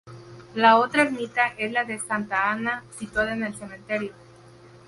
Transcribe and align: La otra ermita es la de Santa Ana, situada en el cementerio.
La 0.55 0.79
otra 0.79 1.03
ermita 1.03 1.49
es 1.59 1.71
la 1.71 1.83
de 1.85 1.99
Santa 1.99 2.49
Ana, 2.49 2.83
situada 2.89 3.33
en 3.33 3.43
el 3.43 3.53
cementerio. 3.55 4.13